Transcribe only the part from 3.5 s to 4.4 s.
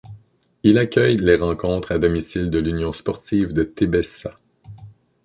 de Tébessa.